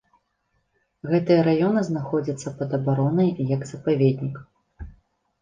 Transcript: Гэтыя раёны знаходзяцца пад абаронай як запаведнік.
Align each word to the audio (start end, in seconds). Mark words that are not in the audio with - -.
Гэтыя 1.11 1.41
раёны 1.47 1.83
знаходзяцца 1.89 2.55
пад 2.63 2.73
абаронай 2.79 3.29
як 3.53 3.61
запаведнік. 3.75 4.35